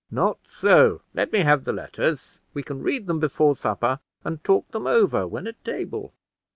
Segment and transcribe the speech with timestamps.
[0.09, 4.67] "Not so; let me have the letters; we can read them before supper, and talk
[4.71, 6.11] them over when at table."